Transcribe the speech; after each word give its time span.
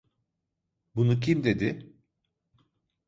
Bunu 0.95 1.19
kim 1.19 1.43
dedi? 1.43 1.93